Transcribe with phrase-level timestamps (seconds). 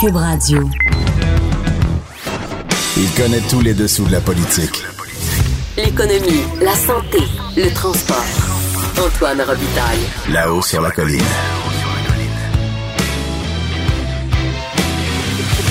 [0.00, 0.60] Cube Radio.
[2.96, 4.84] Il connaît tous les dessous de la politique.
[5.76, 7.18] L'économie, la santé,
[7.56, 8.24] le transport.
[8.96, 9.98] Antoine Robitaille.
[10.32, 11.20] Là-haut sur la colline.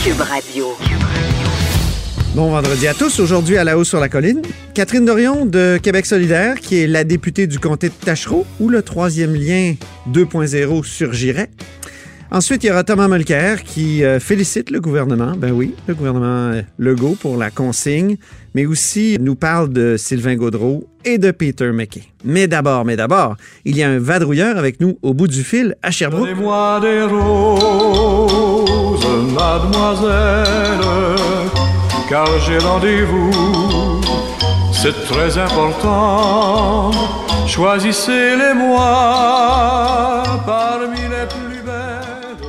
[0.03, 0.75] Cube Radio.
[2.35, 3.19] Bon vendredi à tous.
[3.19, 4.41] Aujourd'hui, à la hausse sur la colline,
[4.73, 8.83] Catherine Dorion de Québec solidaire, qui est la députée du comté de Tachereau, où le
[8.83, 9.73] troisième lien
[10.11, 11.49] 2.0 surgirait.
[12.29, 16.51] Ensuite, il y aura Thomas Mulcair qui euh, félicite le gouvernement, ben oui, le gouvernement
[16.51, 18.17] euh, Legault pour la consigne,
[18.53, 22.03] mais aussi nous parle de Sylvain Gaudreau et de Peter McKay.
[22.25, 25.75] Mais d'abord, mais d'abord, il y a un vadrouilleur avec nous au bout du fil
[25.81, 26.27] à Sherbrooke.
[26.27, 30.81] Donnez-moi des roses, mademoiselle,
[32.09, 34.01] car j'ai rendez-vous.
[34.73, 36.91] C'est très important.
[37.47, 41.06] Choisissez-les moi parmi.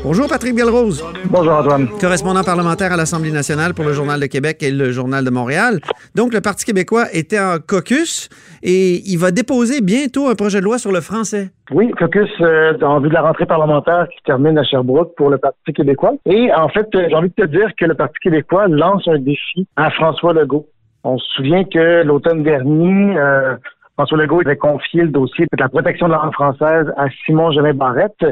[0.04, 1.88] Bonjour Patrick Belrose, Bonjour Antoine.
[2.00, 5.80] correspondant parlementaire à l'Assemblée nationale pour le Journal de Québec et le Journal de Montréal.
[6.14, 8.28] Donc, le Parti québécois était en caucus
[8.62, 11.50] et il va déposer bientôt un projet de loi sur le français.
[11.72, 15.38] Oui, caucus euh, en vue de la rentrée parlementaire qui termine à Sherbrooke pour le
[15.38, 16.14] Parti québécois.
[16.26, 19.18] Et en fait, euh, j'ai envie de te dire que le Parti québécois lance un
[19.18, 20.66] défi à François Legault.
[21.04, 23.56] On se souvient que l'automne dernier, euh,
[23.98, 27.50] François Legault avait confié le dossier de la protection de la langue française à Simon
[27.50, 28.24] Jeannet Barrette.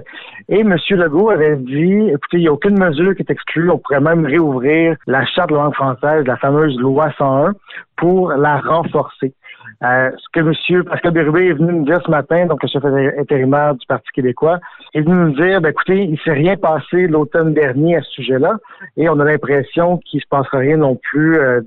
[0.49, 0.77] Et M.
[0.91, 3.69] Legault avait dit, écoutez, il n'y a aucune mesure qui est exclue.
[3.69, 7.55] On pourrait même réouvrir la charte de la langue française, la fameuse loi 101,
[7.97, 9.35] pour la renforcer.
[9.83, 10.85] Euh, ce que M.
[10.85, 12.85] Pascal Bérubé est venu nous dire ce matin, donc le chef
[13.19, 14.61] intérimaire du Parti québécois,
[14.95, 18.55] est venu nous dire, ben, écoutez, il s'est rien passé l'automne dernier à ce sujet-là,
[18.97, 21.61] et on a l'impression qu'il se passera rien non plus euh,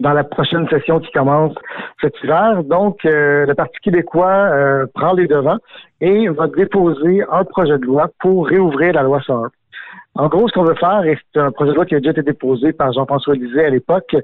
[0.00, 1.54] dans la prochaine session qui commence
[2.00, 2.62] cet hiver.
[2.64, 5.58] Donc, euh, le Parti québécois euh, prend les devants
[6.00, 9.50] et va déposer un projet de loi pour réouvrir la loi 101.
[10.14, 12.10] En gros, ce qu'on veut faire, et c'est un projet de loi qui a déjà
[12.12, 14.16] été déposé par Jean-François Lisée à l'époque,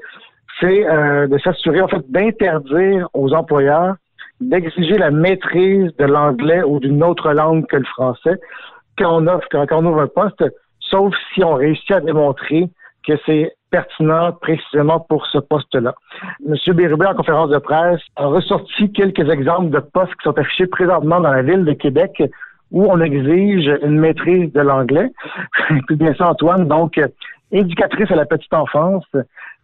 [0.60, 3.94] c'est euh, de s'assurer, en fait, d'interdire aux employeurs
[4.40, 8.40] d'exiger la maîtrise de l'anglais ou d'une autre langue que le français
[8.98, 10.44] quand on offre, quand on ouvre un poste,
[10.80, 12.68] sauf si on réussit à démontrer
[13.06, 15.96] que c'est pertinent précisément pour ce poste-là.
[16.46, 20.68] Monsieur Bérubé, en conférence de presse, a ressorti quelques exemples de postes qui sont affichés
[20.68, 22.22] présentement dans la ville de Québec
[22.70, 25.10] où on exige une maîtrise de l'anglais.
[25.88, 27.00] Puis bien ça, Antoine, donc
[27.50, 29.06] éducatrice à la petite enfance,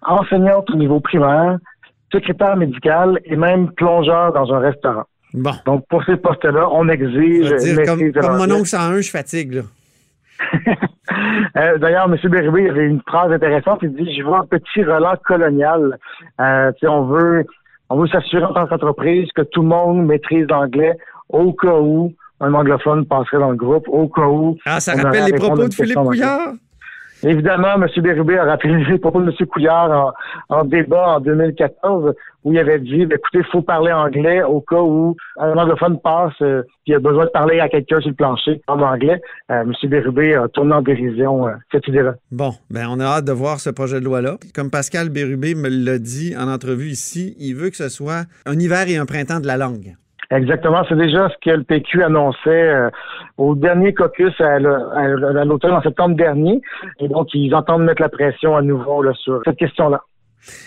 [0.03, 1.59] enseignante au niveau primaire,
[2.13, 5.05] secrétaire médical et même plongeur dans un restaurant.
[5.35, 5.53] Bon.
[5.67, 9.63] Donc pour ces postes-là, on exige dire, comme, comme mon oncle 101, je fatigue, là.
[11.57, 12.17] Euh, D'ailleurs, M.
[12.31, 13.81] Bérubé avait une phrase intéressante.
[13.83, 15.99] Il dit Je vois un petit relent colonial.
[16.41, 17.45] Euh, on veut
[17.89, 20.97] on veut s'assurer en tant qu'entreprise que tout le monde maîtrise l'anglais
[21.29, 24.57] au cas où un anglophone passerait dans le groupe, au cas où.
[24.65, 25.97] Ah, ça rappelle les propos de Philippe.
[25.97, 26.53] Couillard?
[27.23, 27.87] Évidemment, M.
[28.03, 29.47] Bérubé a rappelé les propos de M.
[29.47, 30.15] Couillard
[30.49, 32.15] en, débat en 2014
[32.45, 36.33] où il avait dit, écoutez, il faut parler anglais au cas où un anglophone passe
[36.41, 39.21] euh, il a besoin de parler à quelqu'un sur le plancher en anglais.
[39.51, 39.73] Euh, M.
[39.85, 42.15] Bérubé a tourné en dérision euh, cette idée-là.
[42.33, 44.39] Bon, ben on a hâte de voir ce projet de loi-là.
[44.55, 48.59] Comme Pascal Bérubé me l'a dit en entrevue ici, il veut que ce soit un
[48.59, 49.95] hiver et un printemps de la langue.
[50.31, 52.89] Exactement, c'est déjà ce que le PQ annonçait euh,
[53.37, 56.61] au dernier caucus à, l'automne en septembre dernier.
[57.01, 60.03] Et donc, ils entendent mettre la pression à nouveau là, sur cette question-là.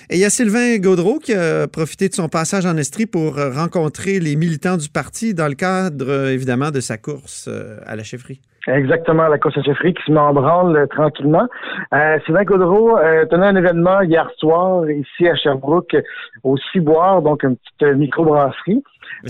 [0.10, 3.38] Et il y a Sylvain Gaudreau qui a profité de son passage en Estrie pour
[3.38, 8.04] rencontrer les militants du parti dans le cadre, évidemment, de sa course euh, à la
[8.04, 8.42] chefferie.
[8.68, 11.48] Exactement, la course à chefferie qui se met en branle euh, tranquillement.
[11.94, 15.98] Euh, Sylvain Gaudreau euh, tenait un événement hier soir ici à Sherbrooke
[16.44, 18.82] au Ciboire, donc une petite microbrasserie.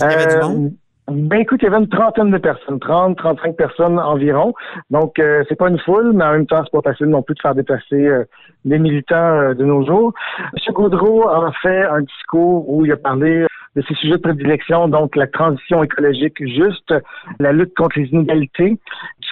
[0.02, 0.70] Euh?
[1.06, 4.54] Ben écoute, il y avait une trentaine de personnes, 30, 35 personnes environ.
[4.90, 7.34] Donc euh, c'est pas une foule, mais en même temps, c'est pas facile non plus
[7.34, 8.24] de faire déplacer euh,
[8.64, 10.14] les militants euh, de nos jours.
[10.38, 10.72] M.
[10.72, 13.46] Gaudreau a fait un discours où il a parlé
[13.76, 16.94] de ses sujets de prédilection, donc la transition écologique juste,
[17.38, 18.78] la lutte contre les inégalités.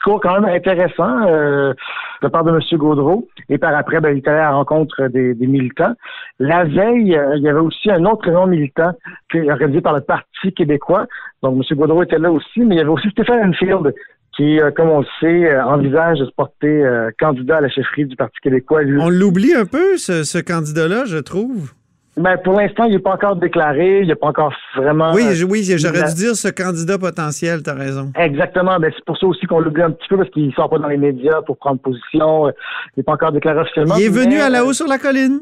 [0.03, 1.75] Discours quand même intéressant euh,
[2.23, 2.59] de part de M.
[2.77, 3.29] Gaudreau.
[3.49, 5.95] Et par après, ben, il est allé à la rencontre des, militants.
[6.41, 8.93] La veille, euh, il y avait aussi un autre événement militant
[9.31, 11.07] qui est organisé par le Parti québécois.
[11.45, 11.79] Donc, M.
[11.79, 13.95] Gaudreau était là aussi, mais il y avait aussi Stéphane Enfield
[14.37, 16.85] qui, euh, comme on le sait, euh, envisage de se porter
[17.21, 18.83] candidat à la chefferie du Parti québécois.
[18.83, 21.75] Lui, On l'oublie un peu, ce candidat-là, je trouve.
[22.17, 25.13] Ben, pour l'instant, il n'est pas encore déclaré, il n'est pas encore vraiment...
[25.15, 28.13] Oui, euh, je- oui, j'aurais la- dû dire ce candidat potentiel, t'as raison.
[28.19, 28.79] Exactement.
[28.79, 30.79] Ben, c'est pour ça aussi qu'on l'oublie un petit peu parce qu'il ne sort pas
[30.79, 32.49] dans les médias pour prendre position.
[32.49, 32.51] euh,
[32.89, 33.95] Il n'est pas encore déclaré officiellement.
[33.97, 35.41] Il est venu mais, à la euh, haut sur la colline.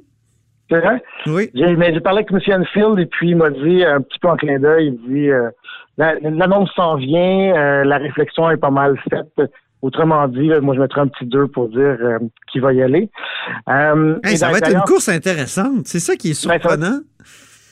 [0.71, 1.03] C'est vrai?
[1.27, 1.51] Oui.
[1.55, 2.61] J'ai, mais j'ai parlé avec M.
[2.63, 5.51] Enfield et puis il m'a dit, un petit peu en clin d'œil, il dit euh,
[5.99, 9.51] la- l'annonce s'en vient, euh, la réflexion est pas mal faite.
[9.83, 11.97] Autrement dit, moi, je mettrais un petit 2 pour dire
[12.53, 13.11] qui va y aller.
[13.67, 13.95] ça
[14.51, 15.87] va être une course intéressante.
[15.87, 17.01] C'est ça qui est ben, surprenant.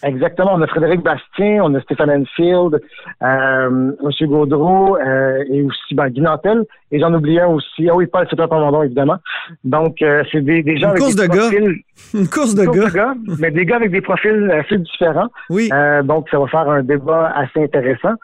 [0.03, 0.55] Exactement.
[0.55, 2.81] On a Frédéric Bastien, on a Stéphane Enfield,
[3.23, 4.29] euh, M.
[4.29, 6.65] Gaudreau euh, et aussi ben, Guy Nantel.
[6.93, 7.89] Et j'en oublie un aussi.
[7.89, 9.19] Ah oui, Paul c'est Pamandon, évidemment.
[9.65, 11.65] Donc, euh, c'est des, des gens Une avec des de profils...
[11.65, 11.75] Gars.
[12.21, 12.89] Une course de, course gars.
[12.89, 13.15] de gars.
[13.41, 15.29] mais des gars avec des profils assez différents.
[15.51, 15.69] Oui.
[15.73, 18.15] Euh, donc, ça va faire un débat assez intéressant.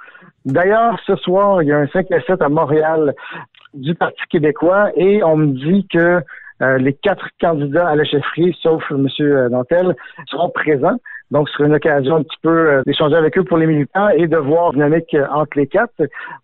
[0.44, 3.14] D'ailleurs, ce soir, il y a un 5 à 7 à Montréal
[3.74, 6.20] du Parti québécois et on me dit que
[6.62, 9.08] euh, les quatre candidats à la chefferie, sauf M.
[9.50, 9.94] Nantel,
[10.28, 10.98] seront présents.
[11.30, 14.08] Donc, ce sera une occasion un petit peu euh, d'échanger avec eux pour les militants
[14.10, 15.92] et de voir dynamique euh, entre les quatre.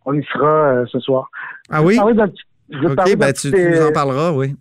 [0.04, 1.30] On y sera ce soir.
[1.70, 1.98] Ah oui?
[2.00, 4.56] OK, ben, tu, nous en parleras, oui.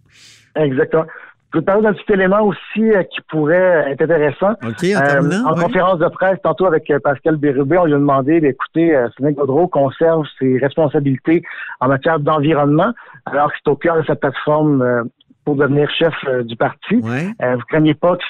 [0.55, 1.05] Exactement.
[1.51, 4.51] Je vais te parler d'un petit élément aussi qui pourrait être intéressant.
[4.63, 8.95] OK, en En conférence de presse, tantôt avec Pascal Bérubé, on lui a demandé d'écouter
[8.95, 11.41] euh, Sénèque Gaudreau conserve ses responsabilités
[11.79, 12.93] en matière d'environnement,
[13.25, 15.09] alors que c'est au cœur de sa plateforme
[15.43, 16.13] pour devenir chef
[16.43, 16.95] du parti.
[16.97, 17.33] Ouais.
[17.39, 18.23] vous craignez pas que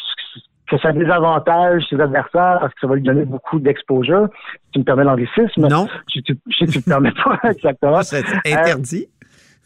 [0.69, 4.30] que ça désavantage ses adversaires parce que ça va lui donner beaucoup d'exposure.
[4.72, 5.68] Tu me permets l'anglicisme?
[5.68, 5.88] Non.
[6.13, 8.01] Je, tu me permets pas, exactement.
[8.04, 9.07] C'est interdit.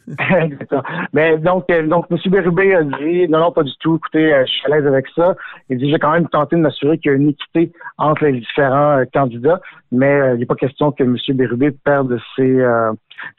[0.33, 0.81] Euh.
[1.13, 2.17] Mais donc, euh, donc, M.
[2.27, 3.95] Bérubé a dit non, non, pas du tout.
[3.95, 5.35] Écoutez, euh, je suis à l'aise avec ça.
[5.69, 8.39] Il dit j'ai quand même tenté de m'assurer qu'il y a une équité entre les
[8.39, 9.61] différents euh, candidats,
[9.91, 11.17] mais il n'est pas question que M.
[11.29, 12.65] Bérubé perde ses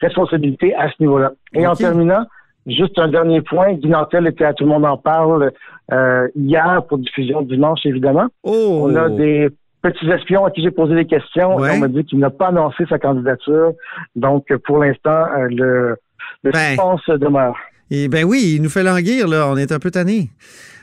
[0.01, 1.33] responsabilités à ce niveau-là.
[1.53, 2.25] Et en terminant,
[2.67, 5.51] Juste un dernier point, Guy Nantel était à Tout le monde en parle
[5.91, 8.25] euh, hier pour diffusion dimanche, évidemment.
[8.43, 8.87] Oh.
[8.89, 9.49] On a des
[9.83, 11.57] petits espions à qui j'ai posé des questions.
[11.57, 13.73] on m'a dit qu'il n'a pas annoncé sa candidature.
[14.15, 15.97] Donc, pour l'instant, euh, le,
[16.43, 16.77] le ben.
[17.17, 17.57] demeure.
[17.91, 19.47] Et ben oui, il nous fait languir, là.
[19.47, 20.29] On est un peu tanné.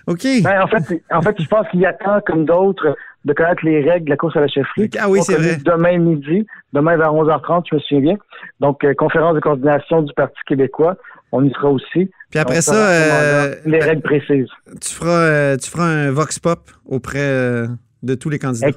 [0.07, 0.27] OK.
[0.43, 4.07] Ben, en fait, en fait, je pense qu'il attend, comme d'autres, de connaître les règles
[4.07, 4.91] de la course à la chefferie.
[4.99, 5.59] Ah oui, c'est vrai.
[5.65, 8.17] Demain midi, demain vers 11h30, je me souviens bien.
[8.61, 10.97] Donc, euh, conférence de coordination du Parti québécois
[11.35, 12.11] on y sera aussi.
[12.31, 14.49] Puis après ça, euh, les règles précises.
[14.83, 17.67] Tu feras, euh, tu feras un vox pop auprès
[18.03, 18.69] de tous les candidats.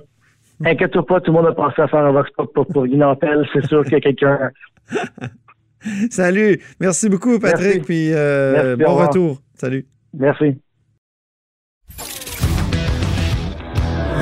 [0.64, 3.66] Inquiète-toi pas, tout le monde a pensé à faire un vox pop pour, pour C'est
[3.66, 4.52] sûr qu'il y a quelqu'un.
[6.10, 6.62] Salut.
[6.80, 7.84] Merci beaucoup, Patrick.
[7.86, 9.42] Puis bon retour.
[9.56, 9.88] Salut.
[10.14, 10.58] Merci.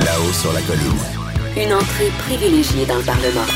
[0.04, 1.14] Là-haut sur la colline.
[1.56, 3.46] Une entrée privilégiée dans le Parlement.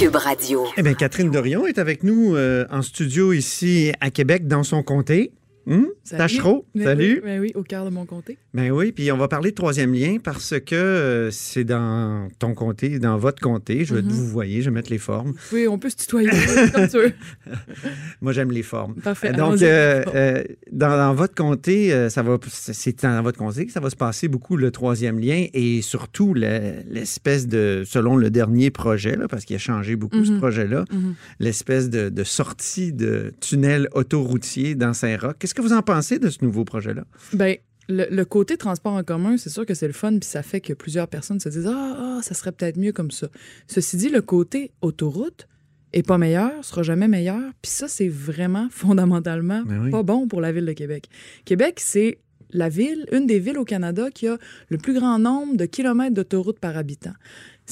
[0.00, 0.66] Cube Radio.
[0.78, 4.82] Eh bien, Catherine Dorion est avec nous euh, en studio ici à Québec, dans son
[4.82, 5.32] comté.
[5.70, 5.86] Hum?
[6.04, 7.20] Tachereau, salut.
[7.24, 8.38] Ben oui, au cœur de mon comté.
[8.54, 12.54] Ben oui, puis on va parler de troisième lien parce que euh, c'est dans ton
[12.54, 13.84] comté, dans votre comté.
[13.84, 14.08] Je vais mm-hmm.
[14.08, 15.34] vous voyez, je vais mettre les formes.
[15.52, 16.28] Oui, on peut se tutoyer
[16.74, 17.12] comme tu veux.
[18.20, 18.94] Moi, j'aime les formes.
[18.96, 19.32] Parfait.
[19.32, 23.90] Donc, euh, euh, dans, votre comté, ça va, c'est dans votre comté que ça va
[23.90, 29.28] se passer beaucoup le troisième lien et surtout l'espèce de, selon le dernier projet, là,
[29.28, 30.38] parce qu'il a changé beaucoup ce mm-hmm.
[30.38, 31.14] projet-là, mm-hmm.
[31.38, 35.36] l'espèce de, de, sortie de tunnel autoroutier dans Saint-Roch.
[35.38, 37.04] Qu'est-ce que vous en pensez de ce nouveau projet-là?
[37.32, 37.56] Bien,
[37.88, 40.72] le, côté transport en commun, c'est sûr que c'est le fun, puis ça fait que
[40.72, 43.28] plusieurs personnes se disent ah, ah, ça serait peut-être mieux comme ça.
[43.66, 45.48] Ceci dit, le côté autoroute
[45.92, 50.40] est pas meilleur, sera jamais meilleur, puis ça, c'est vraiment fondamentalement ben pas bon pour
[50.40, 51.08] la ville de Québec.
[51.44, 52.18] Québec, c'est
[52.52, 54.36] la ville, une des villes au Canada qui a
[54.68, 57.14] le plus grand nombre de kilomètres d'autoroute par habitant.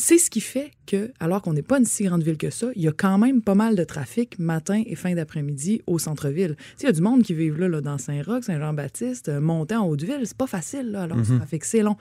[0.01, 2.69] C'est ce qui fait que, alors qu'on n'est pas une si grande ville que ça,
[2.77, 6.55] il y a quand même pas mal de trafic matin et fin d'après-midi au centre-ville.
[6.79, 10.21] Il y a du monde qui vit là, dans Saint-Roch, Saint-Jean-Baptiste, euh, monter en Haute-Ville,
[10.23, 11.97] c'est pas facile, là, alors le trafic, c'est long.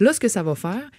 [0.00, 0.90] Là, ce que ça va faire,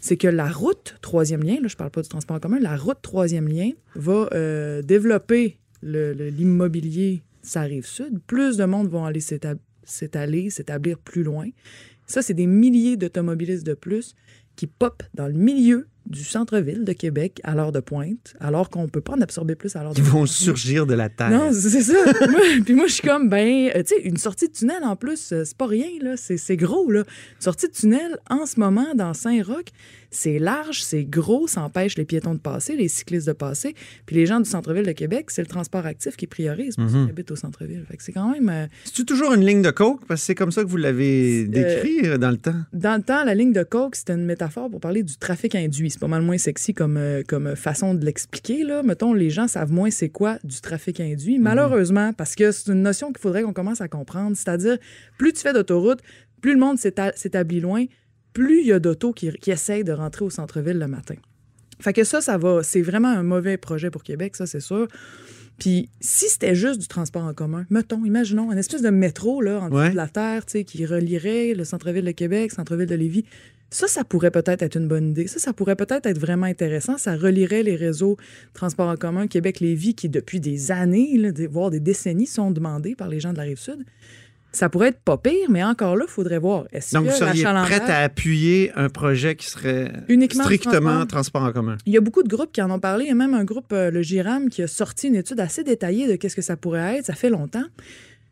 [0.00, 2.76] c'est que la route troisième lien, là, je parle pas du transport en commun, la
[2.76, 8.18] route troisième lien va euh, développer l'immobilier, ça arrive sud.
[8.26, 11.46] Plus de monde vont aller s'étaler, s'établir plus loin.
[12.08, 14.16] Ça, c'est des milliers d'automobilistes de plus
[14.56, 18.86] qui popent dans le milieu du centre-ville de Québec à l'heure de pointe, alors qu'on
[18.88, 20.08] peut pas en absorber plus à l'heure de pointe.
[20.08, 21.30] Ils vont surgir de la terre.
[21.30, 21.94] Non, c'est ça.
[22.64, 25.32] puis moi, je suis comme, ben, euh, tu sais, une sortie de tunnel en plus,
[25.32, 26.14] euh, c'est pas rien, là.
[26.16, 27.00] C'est gros, là.
[27.00, 29.66] Une sortie de tunnel en ce moment dans Saint-Roch,
[30.12, 33.74] c'est large, c'est gros, ça empêche les piétons de passer, les cyclistes de passer.
[34.06, 36.92] Puis les gens du centre-ville de Québec, c'est le transport actif qui priorise pour ceux
[36.92, 37.08] qui mhm.
[37.08, 37.84] habitent au centre-ville.
[37.98, 38.48] C'est quand même.
[38.48, 40.06] Euh, C'est-tu toujours une ligne de coke?
[40.06, 42.60] Parce que c'est comme ça que vous l'avez décrit dans le temps.
[42.72, 45.90] Dans le temps, la ligne de coke, c'était une métaphore pour parler du trafic induit.
[45.90, 48.64] C'est pas mal moins sexy comme, euh, comme façon de l'expliquer.
[48.64, 48.82] Là.
[48.82, 51.38] Mettons, les gens savent moins c'est quoi du trafic induit.
[51.38, 51.44] Mhm.
[51.44, 54.36] Malheureusement, parce que c'est une notion qu'il faudrait qu'on commence à comprendre.
[54.36, 54.76] C'est-à-dire,
[55.16, 56.00] plus tu fais d'autoroute,
[56.42, 57.84] plus le monde s'établit loin,
[58.32, 61.16] plus il y a d'autos qui, qui essayent de rentrer au centre-ville le matin.
[61.80, 62.62] Fait que ça, ça va.
[62.62, 64.86] C'est vraiment un mauvais projet pour Québec, ça, c'est sûr.
[65.58, 69.60] Puis si c'était juste du transport en commun, mettons, imaginons, une espèce de métro là,
[69.60, 72.94] en dessous de la terre, tu sais, qui relierait le centre-ville de Québec, centre-ville de
[72.94, 73.24] Lévis,
[73.70, 75.26] Ça, ça pourrait peut-être être une bonne idée.
[75.26, 76.98] Ça, ça pourrait peut-être être vraiment intéressant.
[76.98, 78.16] Ça relierait les réseaux
[78.54, 83.08] transport en commun Québec-Lévis qui, depuis des années, là, voire des décennies, sont demandés par
[83.08, 83.84] les gens de la Rive-Sud.
[84.54, 86.66] Ça pourrait être pas pire, mais encore là, il faudrait voir.
[86.72, 91.06] Est-ce Donc, que vous seriez prête à appuyer un projet qui serait Uniquement strictement transport?
[91.06, 91.76] transport en commun?
[91.86, 93.06] Il y a beaucoup de groupes qui en ont parlé.
[93.06, 95.64] Il y a même un groupe, euh, le GIRAM, qui a sorti une étude assez
[95.64, 97.06] détaillée de qu'est-ce que ça pourrait être.
[97.06, 97.64] Ça fait longtemps.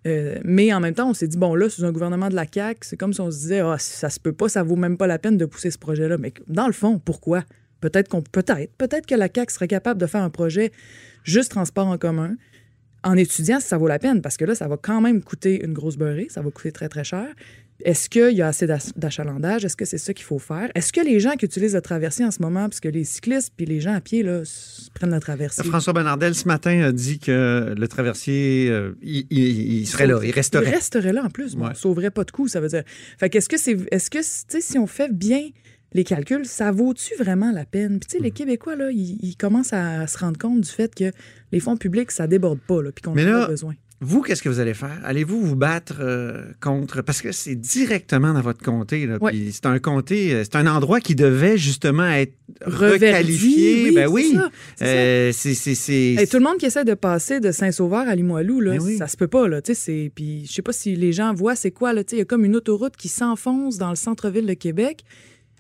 [0.06, 2.44] Euh, mais en même temps, on s'est dit, bon, là, sous un gouvernement de la
[2.52, 4.96] CAQ, c'est comme si on se disait, ah, ça se peut pas, ça vaut même
[4.96, 6.18] pas la peine de pousser ce projet-là.
[6.18, 7.44] Mais dans le fond, pourquoi?
[7.80, 10.70] Peut-être qu'on peut-être, peut-être que la CAQ serait capable de faire un projet
[11.24, 12.34] juste transport en commun
[13.04, 15.64] en étudiant si ça vaut la peine, parce que là, ça va quand même coûter
[15.64, 17.26] une grosse beurrée, ça va coûter très, très cher.
[17.82, 19.64] Est-ce qu'il y a assez d'ach- d'achalandage?
[19.64, 20.70] Est-ce que c'est ça qu'il faut faire?
[20.74, 23.64] Est-ce que les gens qui utilisent le traversier en ce moment, puisque les cyclistes puis
[23.64, 24.42] les gens à pied là,
[24.92, 25.64] prennent le traversier?
[25.64, 30.18] François Bernardel, ce matin, a dit que le traversier, euh, il, il- il serait là,
[30.22, 30.68] il Il resterait.
[30.68, 31.54] resterait là en plus.
[31.56, 31.74] Bon, Ouais.
[31.74, 32.82] Sauverait pas de coûts, ça veut dire.
[33.18, 33.78] Fait qu'est-ce que c'est.
[33.90, 35.48] Est-ce que, tu sais, si on fait bien
[35.92, 37.98] les calculs, ça vaut-tu vraiment la peine?
[37.98, 40.94] Puis, tu sais, les Québécois, là, ils, ils commencent à se rendre compte du fait
[40.94, 41.10] que
[41.52, 43.74] les fonds publics, ça déborde pas, là, puis qu'on en a besoin.
[44.02, 44.98] Vous, qu'est-ce que vous allez faire?
[45.04, 47.02] Allez-vous vous battre euh, contre...
[47.02, 49.04] Parce que c'est directement dans votre comté.
[49.06, 49.30] Là, Ouais.
[49.32, 52.32] puis c'est un comté, euh, c'est un endroit qui devait justement être
[52.62, 53.84] Reverdi, requalifié.
[53.84, 54.32] oui, ben oui.
[54.36, 55.92] ça, c'est ça.
[55.92, 58.80] Euh, Hey, tout le monde qui essaie de passer de Saint-Sauveur à Limoilou, là, Ben
[58.82, 58.96] oui.
[58.96, 59.46] ça se peut pas.
[59.48, 61.92] Là, tu sais, c'est- puis je sais pas si les gens voient c'est quoi.
[61.92, 64.54] là, tu sais, Il y a comme une autoroute qui s'enfonce dans le centre-ville de
[64.54, 65.04] Québec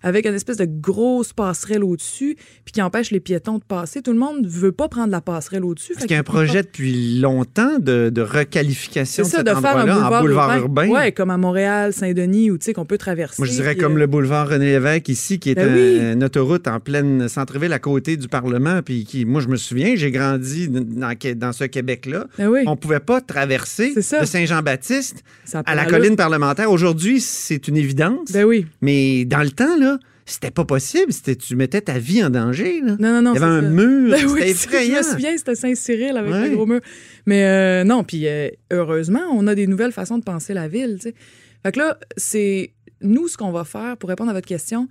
[0.02, 4.02] avec une espèce de grosse passerelle au-dessus puis qui empêche les piétons de passer.
[4.02, 5.92] Tout le monde veut pas prendre la passerelle au-dessus.
[5.94, 9.54] Parce qu'il y a un projet depuis longtemps de, de requalification de ça, cet de
[9.54, 10.88] faire un boulevard, en boulevard urbain.
[10.88, 13.36] Ouais, comme à Montréal, Saint-Denis, où tu sais qu'on peut traverser.
[13.40, 16.12] Moi, je dirais comme euh, le boulevard René Lévesque ici, qui est Ben un- oui.
[16.14, 18.80] une autoroute en pleine centre-ville à côté du Parlement.
[18.84, 22.26] Puis qui, moi, je me souviens, j'ai grandi dans, dans ce Québec-là.
[22.38, 25.22] Ben oui, On pouvait pas traverser de Saint-Jean-Baptiste
[25.66, 26.70] à la colline parlementaire.
[26.70, 28.30] Aujourd'hui, c'est une évidence.
[28.32, 28.66] Ben oui.
[28.80, 29.89] Mais dans le temps, là,
[30.32, 31.12] c'était pas possible.
[31.38, 32.80] Tu mettais ta vie en danger.
[32.80, 32.96] Là.
[32.98, 33.32] Non, non, non.
[33.34, 33.68] Il y avait un ça.
[33.68, 34.10] mur.
[34.10, 35.02] Ben oui, c'était effrayant.
[35.02, 36.48] Je me souviens, c'était Saint-Cyril avec Ouais.
[36.50, 36.80] le gros mur.
[37.26, 40.96] Mais euh, non, puis euh, heureusement, on a des nouvelles façons de penser la ville.
[41.00, 41.14] tu sais.
[41.62, 42.72] Fait que là, c'est
[43.02, 44.88] nous ce qu'on va faire pour répondre à votre question.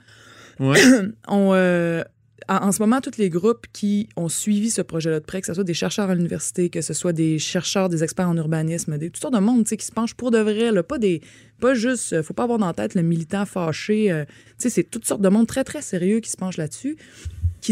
[0.60, 0.78] Ouais.
[1.28, 2.04] On, euh,
[2.50, 5.54] en, ce moment, tous les groupes qui ont suivi ce projet-là de près, que ce
[5.54, 9.12] soit des chercheurs à l'université, que ce soit des chercheurs, des experts en urbanisme, des,
[9.12, 11.22] toutes sortes de monde qui se penchent pour de vrai, là, pas des,
[11.60, 14.12] pas juste, euh, faut pas avoir dans la tête le militant fâché.
[14.12, 14.26] euh,
[14.58, 16.98] c'est toutes sortes de monde très très sérieux qui se penchent là-dessus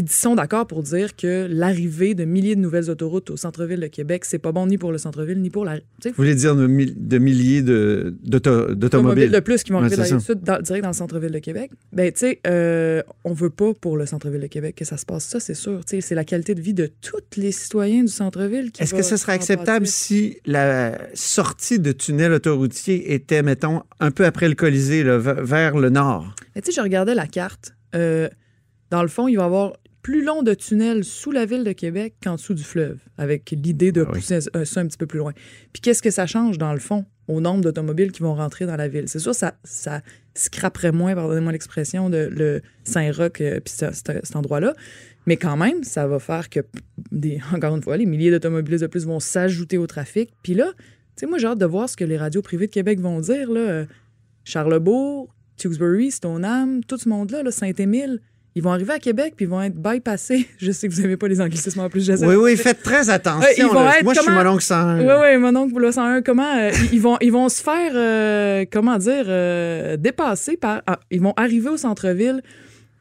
[0.06, 3.88] qui sont d'accord pour dire que l'arrivée de milliers de nouvelles autoroutes au centre-ville de
[3.88, 5.78] Québec, c'est pas bon ni pour le centre-ville, ni pour la.
[6.04, 9.32] Vous voulez dire de, milliers d'automobiles.
[9.32, 11.72] de plus qui vont Ouais, arriver c'est dans direct dans le centre-ville de Québec.
[11.94, 15.06] Ben, tu sais, euh, on veut pas pour le centre-ville de Québec que ça se
[15.06, 15.82] passe ça, c'est sûr.
[15.86, 19.18] C'est la qualité de vie de tous les citoyens du centre-ville qui Est-ce que ce
[19.18, 25.04] serait acceptable si la sortie de tunnel autoroutier était, mettons, un peu après le Colisée,
[25.04, 26.34] là, vers le nord?
[26.56, 27.74] Mais tu sais, je regardais la carte.
[27.96, 28.30] Euh,
[28.90, 29.74] dans le fond, il va y avoir
[30.08, 33.92] plus long de tunnels sous la ville de Québec qu'en dessous du fleuve, avec l'idée
[33.92, 34.20] de Ah oui.
[34.20, 35.34] pousser un- ça un petit peu plus loin.
[35.74, 38.78] Puis qu'est-ce que ça change, dans le fond, au nombre d'automobiles qui vont rentrer dans
[38.78, 39.10] la ville?
[39.10, 40.02] C'est sûr, ça, ça
[40.34, 44.76] scraperait moins, pardonnez-moi l'expression, de le Saint-Roch, euh, puis ce- ce- cet endroit-là.
[45.26, 46.62] Mais quand même, ça va faire que,
[47.12, 50.30] des, encore une fois, les milliers d'automobilistes de plus vont s'ajouter au trafic.
[50.42, 50.84] Puis là, tu
[51.18, 53.52] sais, moi, j'ai hâte de voir ce que les radios privées de Québec vont dire.
[53.52, 53.60] Là.
[53.60, 53.86] Euh,
[54.46, 58.22] Charlebourg, Tewksbury, Stoneham, tout ce monde-là, là, Saint-Émile,
[58.58, 60.48] ils vont arriver à Québec puis ils vont être bypassés.
[60.58, 62.06] Je sais que vous n'avez pas les anglicismes en plus.
[62.06, 62.26] je sais.
[62.26, 63.48] Oui, oui, faites très attention.
[63.58, 64.98] Ils vont être Moi, je suis mon oncle sans...
[64.98, 68.66] Oui, oui, mon oncle Boulot 101, comment euh, ils, vont, ils vont se faire, euh,
[68.72, 70.82] comment dire, euh, dépasser par.
[70.88, 72.42] ah, ils vont arriver au centre-ville.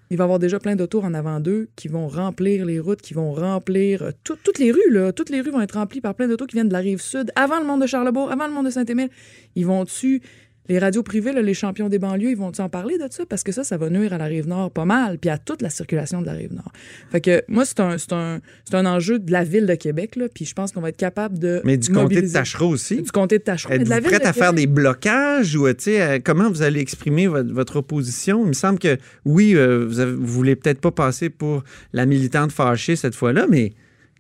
[0.09, 3.03] Il va y avoir déjà plein d'autos en avant d'eux qui vont remplir les routes,
[3.03, 4.91] qui vont remplir tout- toutes les rues.
[4.91, 5.13] Là.
[5.13, 7.33] Toutes les rues vont être remplies par plein d'autos qui viennent de la rive sud,
[7.35, 9.09] avant le monde de Charlebourg, avant le monde de Saint-Émile.
[9.57, 10.23] Ils vont-tu,
[10.68, 13.25] les radios privées, là, les champions des banlieues, ils vont-tu en parler de ça?
[13.26, 15.62] Parce que ça, ça va nuire à la rive nord pas mal, puis à toute
[15.62, 16.73] la circulation de la rive nord.
[17.11, 18.40] Fait que moi, c'est un, c'est un,
[18.73, 21.38] un enjeu de la ville de Québec, là, puis je pense qu'on va être capable
[21.38, 21.61] de.
[21.64, 23.02] Mais du comté de mobiliser- Tachereau aussi.
[23.02, 23.75] du comté de Tachereau.
[23.76, 26.49] mais de la Êtes-vous prête de à faire des blocages ou, tu sais, euh, comment
[26.50, 28.42] vous allez exprimer votre, votre opposition?
[28.44, 32.06] Il me semble que, oui, euh, vous, avez, vous voulez peut-être pas passer pour la
[32.06, 33.73] militante fâchée cette fois-là, mais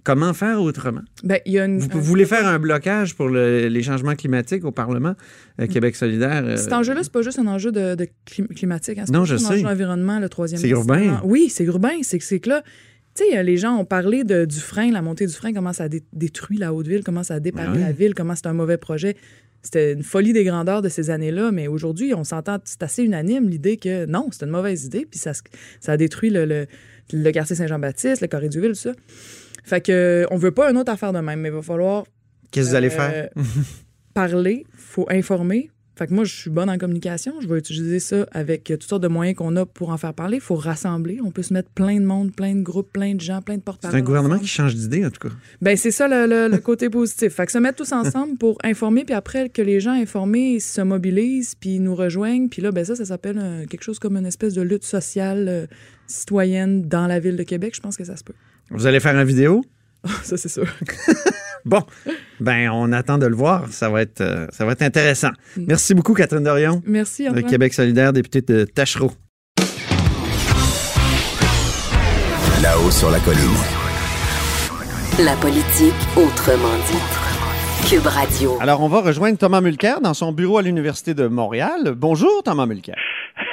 [0.06, 1.02] comment faire autrement?
[1.24, 4.14] Ben, il y a une, Vous un- voulez faire un blocage pour le- les changements
[4.14, 5.14] climatiques au Parlement,
[5.60, 6.44] euh, Québec solidaire?
[6.46, 8.98] euh, Cet enjeu-là, c'est pas juste un enjeu de, de clim- climatique.
[8.98, 9.62] hein, c'est Non, je un sais.
[9.62, 10.60] d'environnement, le troisième.
[10.60, 11.20] C'est urbain.
[11.24, 11.96] Oui, c'est urbain.
[12.02, 12.62] C'est que c'est là,
[13.16, 15.88] tu sais, les gens ont parlé de, du frein, la montée du frein, comment ça
[15.88, 17.40] dé- détruit la haute ville, comment ça a
[17.72, 17.80] Ouais.
[17.80, 19.16] la ville, comment c'est un mauvais projet.
[19.62, 23.48] C'était une folie des grandeurs de ces années-là, mais aujourd'hui, on s'entend, c'est assez unanime
[23.48, 25.32] l'idée que non, c'est une mauvaise idée, puis ça,
[25.88, 26.66] a détruit le, le,
[27.12, 28.92] le quartier Saint-Jean-Baptiste, le Corée du Ville, tout ça.
[29.66, 32.04] Fait que on veut pas une autre affaire de même, mais il va falloir
[32.50, 33.30] Qu'est-ce que vous allez euh, faire?
[34.14, 37.32] parler, faut informer, Fait que moi, je suis bonne en communication.
[37.40, 40.12] Je vais utiliser ça avec euh, toutes sortes de moyens qu'on a pour en faire
[40.14, 40.36] parler.
[40.36, 41.18] Il faut rassembler.
[41.24, 43.62] On peut se mettre plein de monde, plein de groupes, plein de gens, plein de
[43.62, 43.94] porte-parole.
[43.94, 44.46] C'est un gouvernement ensemble.
[44.46, 45.34] qui change d'idée, en tout cas.
[45.62, 47.32] Ben, c'est ça le, le- le côté positif.
[47.34, 50.80] Fait que se mettre tous ensemble pour informer, puis après que les gens informés se
[50.82, 54.26] mobilisent, puis nous rejoignent, puis là, ben ça, ça s'appelle euh, quelque chose comme une
[54.26, 55.66] espèce de lutte sociale euh,
[56.06, 57.74] citoyenne dans la ville de Québec.
[57.74, 58.34] Je pense que ça se peut.
[58.70, 59.64] Vous allez faire une vidéo?
[60.22, 60.66] ça, c'est sûr.
[61.66, 61.82] Bon,
[62.38, 63.66] ben on attend de le voir.
[63.72, 65.30] Ça va être, euh, ça va être intéressant.
[65.56, 67.44] Merci beaucoup, Catherine Dorion, Merci, de Antoine.
[67.44, 69.10] Québec solidaire, députée de Tachereau.
[72.62, 73.40] Là-haut sur la colline.
[75.18, 77.88] La politique autrement dit.
[77.88, 78.56] Cube Radio.
[78.60, 81.94] Alors, on va rejoindre Thomas Mulcair dans son bureau à l'Université de Montréal.
[81.96, 82.96] Bonjour, Thomas Mulcair.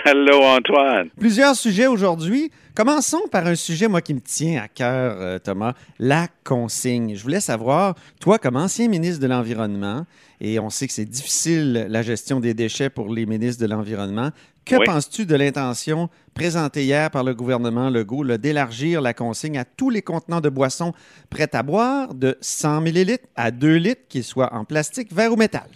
[0.06, 1.10] Hello, Antoine.
[1.18, 2.52] Plusieurs sujets aujourd'hui.
[2.76, 7.16] Commençons par un sujet, moi, qui me tient à cœur, euh, Thomas, la consigne.
[7.16, 10.06] Je voulais savoir, toi, comme ancien ministre de l'Environnement,
[10.42, 14.32] et on sait que c'est difficile la gestion des déchets pour les ministres de l'Environnement,
[14.66, 14.86] que Oui.
[14.86, 20.02] penses-tu de l'intention présentée hier par le gouvernement Legault d'élargir la consigne à tous les
[20.02, 20.94] contenants de boissons
[21.30, 25.36] prêts à boire de 100 millilitres à 2 litres, qu'ils soient en plastique, verre ou
[25.38, 25.68] métal?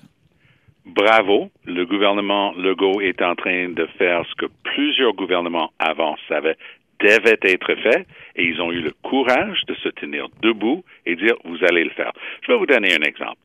[0.88, 1.50] Bravo.
[1.65, 6.58] Le gouvernement Legault est en train de faire ce que plusieurs gouvernements avant savaient
[7.00, 11.36] devait être fait et ils ont eu le courage de se tenir debout et dire
[11.44, 12.12] vous allez le faire.
[12.41, 13.38] Je vais vous donner un exemple.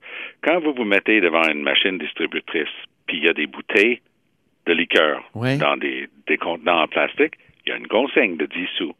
[0.42, 2.72] Quand vous vous mettez devant une machine distributrice,
[3.06, 4.00] puis il y a des bouteilles
[4.66, 7.34] de liqueur dans des, des contenants en plastique,
[7.66, 8.94] il y a une consigne de 10 sous.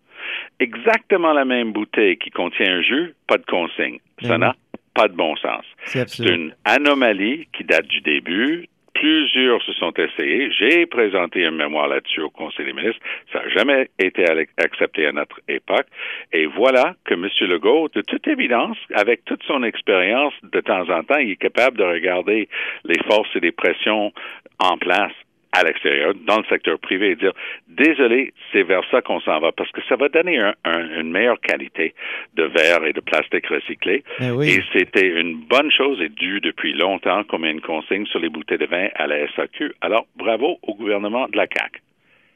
[0.61, 3.99] Exactement la même bouteille qui contient un jus, pas de consigne.
[4.23, 4.57] Ça Ben n'a
[4.95, 5.65] pas de bon sens.
[5.85, 8.69] C'est une anomalie qui date du début.
[8.95, 10.53] Plusieurs se sont essayés.
[10.53, 13.01] J'ai présenté un mémoire là-dessus au Conseil des ministres.
[13.33, 14.25] Ça n'a jamais été
[14.59, 15.87] accepté à notre époque.
[16.33, 17.29] Et voilà que M.
[17.41, 21.79] Legault, de toute évidence, avec toute son expérience, de temps en temps, il est capable
[21.79, 22.49] de regarder
[22.85, 24.13] les forces et les pressions
[24.61, 25.13] en place
[25.53, 27.33] à l'extérieur, dans le secteur privé, et dire
[27.69, 31.11] désolé, c'est vers ça qu'on s'en va, parce que ça va donner un- un- une
[31.11, 31.95] meilleure qualité
[32.35, 34.03] de verre et de plastique recyclé.
[34.19, 34.49] Ben oui.
[34.49, 38.59] Et c'était une bonne chose et due depuis longtemps comme une consigne sur les bouteilles
[38.59, 39.73] de vin à la SAQ.
[39.83, 41.81] Alors, bravo au gouvernement de la CAQ.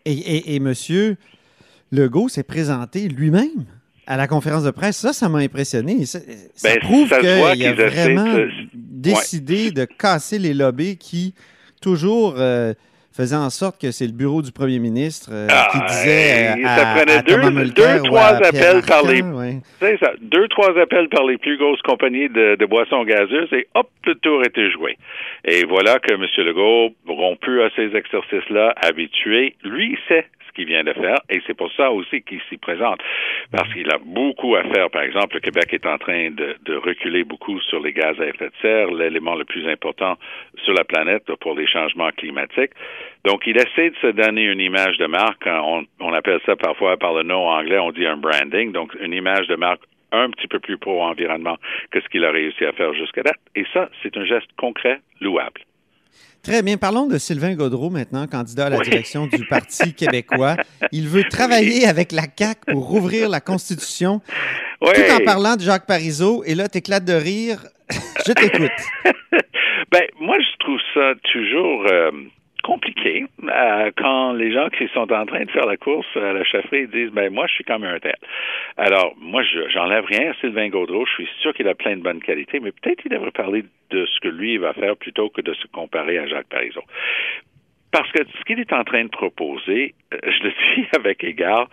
[0.04, 0.72] Et, et, et M.
[1.92, 3.64] Legault s'est présenté lui-même
[4.06, 4.98] à la conférence de presse.
[4.98, 6.04] Ça, ça m'a impressionné.
[6.04, 6.20] Ça,
[6.54, 8.36] ça Ben, prouve qu'il a essaient vraiment
[8.74, 11.34] décidé de casser les lobbies qui,
[11.80, 12.72] toujours, euh,
[13.16, 16.66] faisaient en sorte que c'est le bureau du premier ministre euh, Ah, qui disait euh,
[16.66, 19.56] à, ça prenait à deux- Mulcair trois appels par les- ouais.
[20.00, 20.12] Ça.
[20.20, 24.14] Deux, trois appels par les plus grosses compagnies de, de boissons gazeuses et hop, le
[24.16, 24.96] tour était joué.
[25.44, 26.24] Et voilà que M.
[26.46, 30.26] Legault, rompu à ces exercices-là, habitué, lui, sait
[30.56, 33.00] qu'il vient de faire et c'est pour ça aussi qu'il s'y présente.
[33.52, 34.90] Parce qu'il a beaucoup à faire.
[34.90, 38.46] Par exemple, le Québec est en train de, reculer beaucoup sur les gaz à effet
[38.46, 40.16] de serre, l'élément le plus important
[40.64, 42.72] sur la planète pour les changements climatiques.
[43.24, 45.46] Donc, il essaie de se donner une image de marque.
[45.46, 48.72] On, on appelle ça parfois par le nom anglais, on dit un branding.
[48.72, 51.56] Donc, une image de marque un petit peu plus pro-environnement
[51.90, 53.40] que ce qu'il a réussi à faire jusqu'à date.
[53.54, 55.60] Et ça, c'est un geste concret, louable.
[56.42, 56.76] Très bien.
[56.76, 58.84] Parlons de Sylvain Gaudreau maintenant, candidat à la Oui.
[58.84, 60.56] direction du Parti québécois.
[60.92, 64.20] Il veut travailler avec la CAQ pour rouvrir la Constitution,
[64.80, 64.90] Oui.
[64.94, 66.44] tout en parlant de Jacques Parizeau.
[66.44, 67.66] Et là, t'éclates de rire.
[68.26, 68.70] Je t'écoute.
[69.92, 72.10] ben, moi, je trouve ça toujours euh,
[72.66, 76.42] compliqué euh, quand les gens qui sont en train de faire la course à la
[76.42, 78.16] chefferie disent ben moi je suis comme un tel.
[78.76, 82.02] Alors moi je j'enlève rien à Sylvain Gaudreau, je suis sûr qu'il a plein de
[82.02, 85.28] bonnes qualités, mais peut-être qu'il devrait parler de ce que lui il va faire plutôt
[85.30, 86.82] que de se comparer à Jacques Parizeau.
[87.92, 91.68] Parce que ce qu'il est en train de proposer, euh, je le dis avec égard,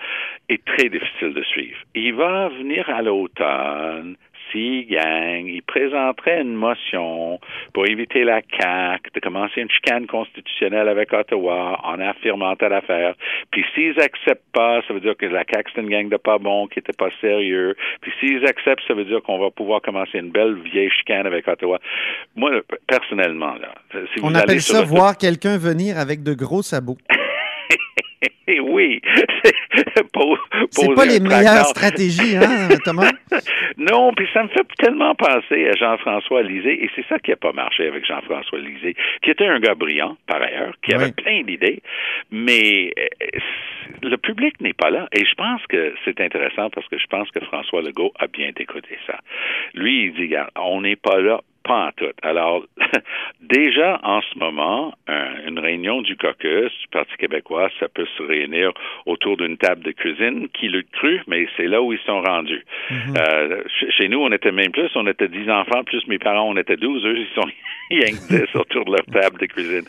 [0.48, 1.78] est très difficile de suivre.
[1.96, 4.16] Il va venir à l'automne,
[4.90, 7.40] gagne, il présenterait une motion
[7.74, 13.16] pour éviter la CAQ de commencer une chicane constitutionnelle avec Ottawa en affirmant telle affaire.
[13.52, 16.38] Puis s'ils acceptent pas, ça veut dire que la CAQ c'est une gang de pas
[16.38, 17.76] bons qui était pas sérieux.
[18.02, 21.48] Puis s'ils acceptent, ça veut dire qu'on va pouvoir commencer une belle vieille chicane avec
[21.48, 21.80] Ottawa.
[22.36, 26.62] Moi, personnellement, là, si vous On allez appelle ça voir quelqu'un venir avec de gros
[26.62, 26.98] sabots.
[28.48, 29.02] Eh oui,
[30.70, 33.10] C'est pas les meilleures stratégies, hein, Thomas?
[33.78, 37.38] Non, puis ça me fait tellement penser à Jean-François Lisée, et c'est ça qui n'a
[37.38, 41.12] pas marché avec Jean-François Lisée, qui était un gars brillant, par ailleurs, qui avait Oui.
[41.14, 41.82] plein d'idées,
[42.32, 43.40] mais euh,
[44.04, 45.08] le public n'est pas là.
[45.14, 48.52] Et je pense que c'est intéressant parce que je pense que François Legault a bien
[48.58, 49.20] écouté ça.
[49.74, 52.12] Lui, il dit, on n'est pas là pas en tout.
[52.22, 52.64] Alors,
[53.42, 58.24] déjà en ce moment, un- une réunion du caucus du Parti québécois, ça peut se
[58.24, 58.72] réunir
[59.06, 60.48] autour d'une table de cuisine.
[60.54, 62.64] Qui le cru, mais c'est là où ils sont rendus.
[63.18, 66.50] Euh, ch- chez nous, on était même plus, on était 10 enfants, plus mes parents,
[66.50, 67.06] on était 12.
[67.06, 67.48] Eux, ils sont
[67.90, 69.86] rien que 10 autour de leur table de cuisine.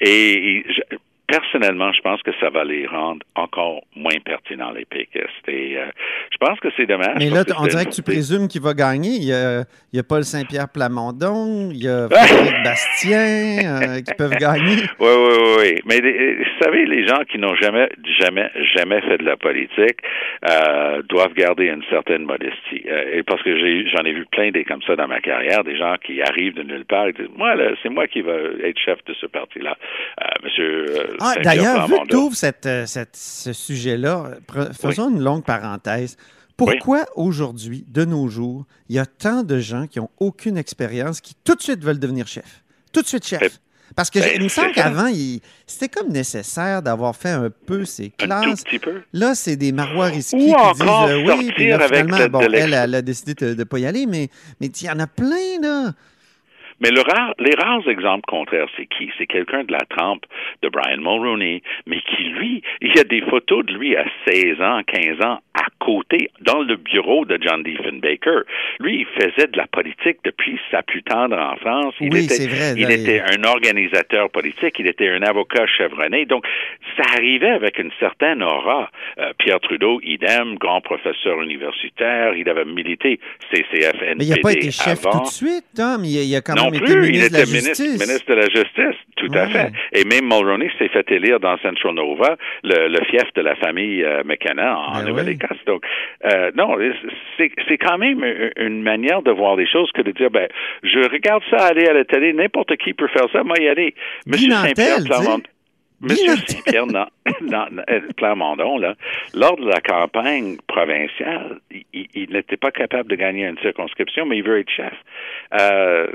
[0.00, 4.84] Et, et je- personnellement, je pense que ça va les rendre encore moins pertinents, les
[4.84, 5.48] péquistes.
[5.48, 5.86] Et euh,
[6.30, 7.16] je pense que c'est dommage.
[7.18, 9.16] Mais là, on dirait que tu présumes qu'il va gagner.
[9.16, 14.00] Il y a, il y a Paul Saint-Pierre Plamondon, il y a Frédéric Bastien euh,
[14.00, 14.76] qui peuvent gagner.
[15.00, 15.80] Oui, oui, oui, oui.
[15.86, 17.88] Mais euh, vous savez, les gens qui n'ont jamais,
[18.20, 19.98] jamais, jamais fait de la politique
[20.48, 22.84] euh, doivent garder une certaine modestie.
[22.86, 25.64] Euh, et parce que j'ai, j'en ai vu plein des comme ça dans ma carrière,
[25.64, 28.52] des gens qui arrivent de nulle part et disent, moi, là, c'est moi qui vais
[28.64, 29.76] être chef de ce parti-là.
[30.20, 34.30] Euh, monsieur Ah, D'ailleurs, vu que tu ouvres cette, euh, cette- ce sujet-là,
[34.80, 36.16] faisons une longue parenthèse.
[36.56, 41.20] Pourquoi aujourd'hui, de nos jours, il y a tant de gens qui n'ont aucune expérience
[41.20, 42.62] qui tout de suite veulent devenir chef?
[42.92, 43.40] Tout de suite chef.
[43.40, 43.50] Ben,
[43.94, 45.10] Parce que ben, il me semble qu'avant,
[45.66, 48.62] c'était comme nécessaire d'avoir fait un peu ses un tout classes.
[48.62, 49.02] petit peu.
[49.12, 52.38] Là, c'est des marois risqués Ou qui encore disent euh, oui, puis là, avec finalement,
[52.40, 54.28] bon, elle, a décidé de ne pas y aller, mais
[54.60, 55.92] mais il y en a plein, là.
[56.80, 59.10] Mais le rare, les rares exemples contraires, c'est qui?
[59.18, 60.24] C'est quelqu'un de la trempe
[60.62, 64.60] de Brian Mulroney, mais qui, lui, il y a des photos de lui à 16
[64.60, 68.42] ans, 15 ans, à côté, dans le bureau de John Diefenbaker.
[68.80, 71.94] Lui, il faisait de la politique depuis sa plus tendre enfance.
[72.00, 76.26] Il Oui, était, c'est vrai, Il était un organisateur politique, il était un avocat chevronné.
[76.26, 76.44] Donc,
[76.96, 78.90] ça arrivait avec une certaine aura.
[79.18, 83.18] Euh, Pierre Trudeau, idem, grand professeur universitaire, il avait milité
[83.50, 85.18] CCFNPD Mais il n'a pas été chef avant.
[85.18, 86.04] tout de suite, Tom.
[86.04, 89.26] Il, il a quand Non été plus, il était ministre, ministre de la Justice, tout
[89.34, 89.72] à fait.
[89.92, 94.02] Et même Mulroney s'est fait élire dans Central Nova, le, le fief de la famille
[94.04, 95.58] euh, McKenna en Ben Nouvelle-Écosse.
[95.66, 95.84] Donc,
[96.24, 96.76] euh, non,
[97.38, 98.24] c'est quand même
[98.56, 100.48] une- manière de voir les choses que de dire, ben,
[100.84, 103.94] je regarde ça aller à la télé, n'importe qui peut faire ça, moi y aller.
[104.26, 104.98] Monsieur Saint-Pierre
[106.00, 106.36] Monsieur.
[106.46, 107.08] Saint-Pierre Nan-
[107.40, 108.94] Nan- euh, Plamondon, là,
[109.34, 111.58] lors de la campagne provinciale,
[111.92, 114.92] il, n'était pas capable de gagner une circonscription, mais il veut être chef.
[115.58, 116.06] Euh,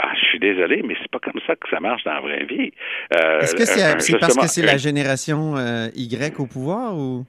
[0.00, 2.44] ah, je suis désolé, mais c'est pas comme ça que ça marche dans la vraie
[2.44, 2.72] vie.
[3.14, 7.24] Euh, Est-ce que c'est parce que c'est la génération euh, Y au pouvoir ou?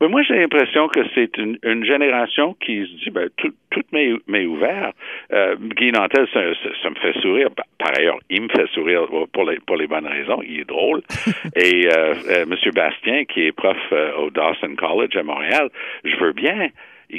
[0.00, 3.82] Mais moi, j'ai l'impression que c'est une, une génération qui se dit, ben, tout, tout
[3.92, 4.92] m'est m'est ouvert.
[5.32, 7.48] Euh, Guy Nantel, ça, ça- ça me fait sourire.
[7.78, 10.40] Par- ailleurs, il me fait sourire pour les, pour les bonnes raisons.
[10.42, 11.02] Il est drôle.
[11.56, 12.54] Et euh, euh, M.
[12.74, 15.68] Bastien, qui est prof euh, au Dawson College à Montréal,
[16.04, 16.68] je veux bien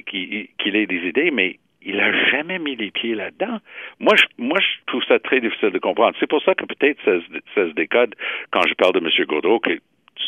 [0.07, 3.57] qu'il qu'il ait des idées, mais il n'a jamais mis les pieds là-dedans.
[3.99, 6.15] Moi je, moi, je trouve ça très difficile de comprendre.
[6.19, 8.13] C'est pour ça que peut-être ça, se- ça se décode
[8.51, 9.25] quand je parle de M.
[9.27, 9.71] Gaudreau, que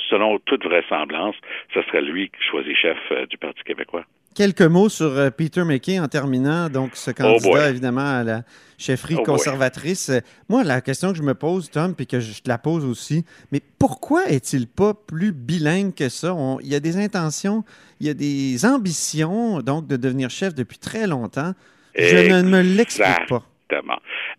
[0.09, 1.35] selon toute vraisemblance,
[1.73, 4.03] ce serait lui qui choisit chef euh, du Parti québécois.
[4.33, 6.69] Quelques mots sur euh, Peter McKay en terminant.
[6.69, 7.69] Donc, ce candidat, boy.
[7.69, 8.43] évidemment, à la
[8.77, 10.09] chefferie Oh conservatrice.
[10.47, 13.25] Moi, la question que je me pose, Tom, puis que je te la pose aussi,
[13.51, 16.33] mais pourquoi est-il pas plus bilingue que ça?
[16.33, 17.65] On- il y a des intentions,
[17.99, 21.51] il y a des ambitions, donc, de devenir chef depuis très longtemps.
[21.93, 23.43] Je ne me l'explique pas.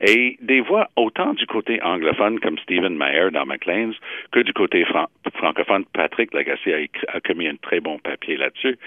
[0.00, 3.94] Et des voix autant du côté anglophone comme Stephen Mayer dans McLean's
[4.32, 8.36] que du côté fran- francophone, Patrick Lagacé a, écrit- a commis un très bon papier
[8.36, 8.78] là-dessus,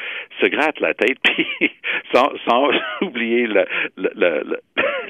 [0.42, 1.72] se gratte la tête, puis
[2.14, 2.70] sans, sans
[3.02, 3.66] oublier le-
[3.98, 4.60] le- le- le-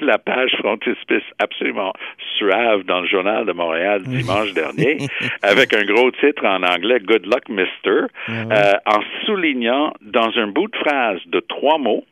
[0.06, 1.92] la page frontispice absolument
[2.38, 4.98] suave dans le journal de Montréal dimanche dernier,
[5.42, 10.68] avec un gros titre en anglais, Good Luck Mister, euh, en soulignant dans un bout
[10.68, 12.04] de phrase de trois mots,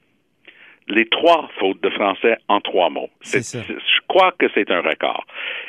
[0.89, 3.11] les trois fautes de français en trois mots.
[3.21, 3.61] C'est ça.
[3.67, 5.27] Je crois que c'est un record.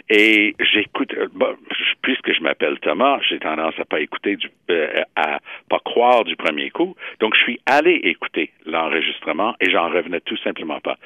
[0.09, 1.55] Et j'écoute, euh, bon,
[2.01, 6.35] puisque je m'appelle Thomas, j'ai tendance à pas écouter, du, euh, à pas croire du
[6.35, 6.95] premier coup.
[7.19, 10.97] Donc, je suis allé écouter l'enregistrement et j'en revenais tout simplement pas.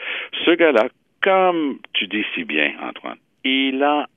[0.46, 0.88] Ce gars-là,
[1.22, 4.08] comme tu dis si bien, Antoine, il a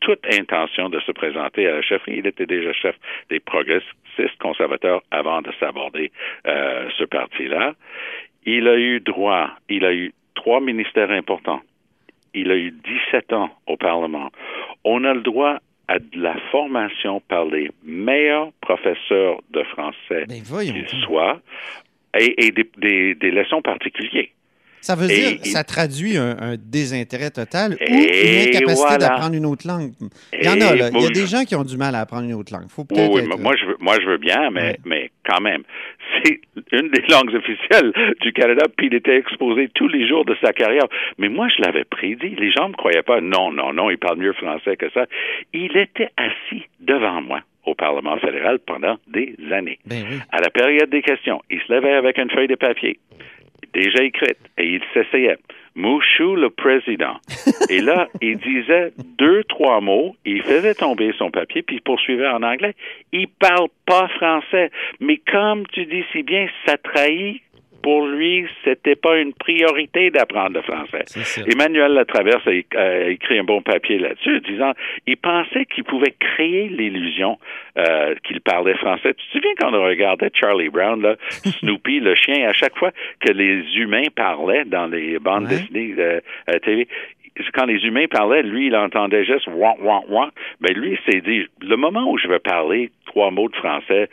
[0.00, 2.18] toute intention de se présenter à la chefferie.
[2.18, 2.94] Il était déjà chef
[3.30, 6.12] des progressistes conservateurs avant de s'aborder
[6.46, 7.72] euh, ce parti-là.
[8.46, 11.60] Il a eu droit, il a eu trois ministères importants.
[12.34, 14.30] Il a eu 17 ans au Parlement.
[14.84, 20.42] On a le droit à de la formation par les meilleurs professeurs de français Ben,
[20.42, 21.40] qu'ils soient
[22.18, 24.28] et, et des, des, des leçons particulières.
[24.84, 28.98] Ça veut Et- dire, et- ça traduit un, un désintérêt total ou une incapacité voilà.
[28.98, 29.92] d'apprendre une autre langue.
[30.38, 30.90] Il y en a, là.
[30.92, 32.68] Il y a des gens qui ont du mal à apprendre une autre langue.
[32.68, 34.76] Faut Oui, peut-être oui, être, moi je veux, moi je veux bien, mais Ouais.
[34.84, 35.62] mais quand même,
[36.22, 36.38] c'est
[36.72, 40.52] une des langues officielles du Canada, puis il était exposé tous les jours de sa
[40.52, 40.84] carrière.
[41.16, 43.22] Mais moi je l'avais prédit, les gens me croyaient pas.
[43.22, 45.06] Non, non, non, il parle mieux français que ça.
[45.54, 49.78] Il était assis devant moi au Parlement fédéral pendant des années.
[49.86, 50.18] Ben oui.
[50.30, 52.98] À la période des questions, il se levait avec une feuille de papier.
[53.74, 55.38] Déjà écrite, et il s'essayait.
[55.76, 57.16] Mouchou le président.
[57.68, 62.28] Et là, il disait deux, trois mots, il faisait tomber son papier, puis il poursuivait
[62.28, 62.74] en anglais.
[63.12, 64.70] Il parle pas français.
[65.00, 67.42] Mais comme tu dis si bien, ça trahit
[67.84, 71.04] pour lui, c'était pas une priorité d'apprendre le français.
[71.46, 74.72] Emmanuel Latraverse a, écrit un bon papier là-dessus, disant
[75.06, 77.38] il pensait qu'il pouvait créer l'illusion
[77.76, 79.12] euh, qu'il parlait français.
[79.12, 81.16] Tu te souviens quand on regardait Charlie Brown, là,
[81.60, 86.22] Snoopy, le chien, à chaque fois que les humains parlaient dans les bandes dessinées de
[86.48, 86.88] euh, TV,
[87.52, 90.30] quand les humains parlaient, lui, il entendait juste wouah, wouah, wouah.
[90.60, 94.08] Ben, lui, il s'est dit, le moment où je vais parler trois mots de français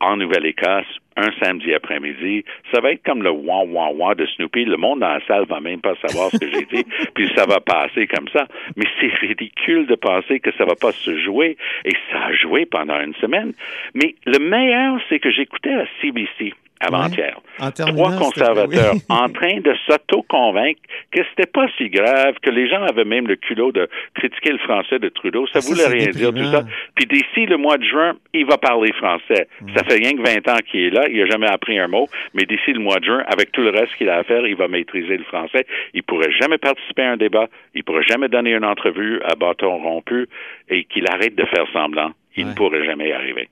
[0.00, 2.44] en Nouvelle-Écosse, un samedi après-midi.
[2.72, 4.64] Ça va être comme le wah wah wah de Snoopy.
[4.64, 6.84] Le monde dans la salle va même pas savoir ce que j'ai dit,
[7.14, 8.46] puis ça va passer comme ça.
[8.76, 12.66] Mais c'est ridicule de penser que ça va pas se jouer, et ça a joué
[12.66, 13.52] pendant une semaine.
[13.94, 17.40] Mais le meilleur, c'est que j'écoutais la CBC avant-hier.
[17.58, 23.04] Trois conservateurs en train de s'auto-convaincre que c'était pas si grave, que les gens avaient
[23.04, 25.46] même le culot de critiquer le français de Trudeau.
[25.48, 26.64] Ça, voulait rien dire, tout ça.
[26.94, 29.48] Puis d'ici le mois de juin, il va parler français.
[29.74, 31.08] Ça fait rien que 20 ans qu'il est là.
[31.10, 32.06] Il a jamais appris un mot.
[32.34, 34.56] Mais d'ici le mois de juin, avec tout le reste qu'il a à faire, il
[34.56, 35.66] va maîtriser le français.
[35.94, 37.48] Il pourrait jamais participer à un débat.
[37.74, 40.28] Il pourrait jamais donner une entrevue à bâton rompu
[40.68, 42.12] et qu'il arrête de faire semblant.
[42.36, 43.48] Il ne pourrait jamais y arriver.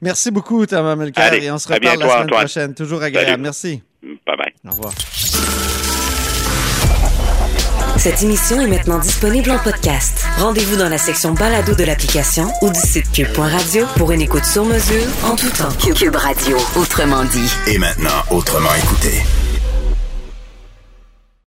[0.00, 1.32] Merci beaucoup, Thomas Mulcair.
[1.34, 2.74] et on se reparle la semaine prochaine.
[2.74, 3.42] Toujours agréable.
[3.42, 3.82] Merci.
[4.02, 4.52] Bye bye.
[4.66, 4.92] Au revoir.
[7.98, 10.24] Cette émission est maintenant disponible en podcast.
[10.38, 14.64] Rendez-vous dans la section balado de l'application ou du site cube.radio pour une écoute sur
[14.64, 15.72] mesure en tout temps.
[15.94, 17.50] Cube Radio, autrement dit.
[17.66, 19.20] Et maintenant, autrement écouté.